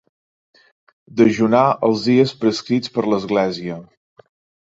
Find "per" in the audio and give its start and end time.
2.95-3.05